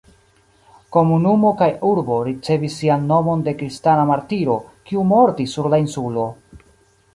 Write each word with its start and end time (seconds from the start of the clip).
Komunumo 0.95 1.51
kaj 1.59 1.67
urbo 1.89 2.15
ricevis 2.29 2.79
sian 2.81 3.05
nomon 3.13 3.45
de 3.49 3.55
kristana 3.61 4.09
martiro, 4.15 4.57
kiu 4.89 5.07
mortis 5.13 5.57
sur 5.59 5.73
la 5.75 5.83
insulo. 5.87 6.29